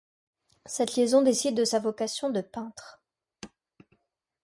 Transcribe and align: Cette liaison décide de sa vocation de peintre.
Cette 0.65 0.95
liaison 0.95 1.21
décide 1.21 1.55
de 1.55 1.63
sa 1.63 1.77
vocation 1.77 2.31
de 2.31 2.41
peintre. 2.41 3.03